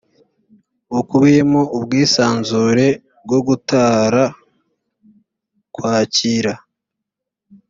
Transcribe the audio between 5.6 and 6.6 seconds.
kwakira